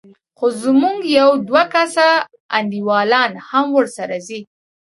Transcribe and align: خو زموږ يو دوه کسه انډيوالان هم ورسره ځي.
خو 0.37 0.45
زموږ 0.63 0.99
يو 1.19 1.29
دوه 1.47 1.63
کسه 1.73 2.07
انډيوالان 2.57 3.31
هم 3.49 3.65
ورسره 3.77 4.15
ځي. 4.27 4.39